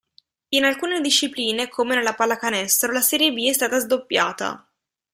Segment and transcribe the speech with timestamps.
[0.55, 4.67] In alcune discipline, come nella pallacanestro, la serie B è stata sdoppiata.